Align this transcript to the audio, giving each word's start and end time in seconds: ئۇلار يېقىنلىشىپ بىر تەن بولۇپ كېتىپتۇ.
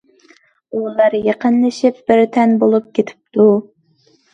ئۇلار 0.79 1.17
يېقىنلىشىپ 1.29 2.03
بىر 2.11 2.25
تەن 2.41 2.59
بولۇپ 2.67 2.93
كېتىپتۇ. 3.01 3.51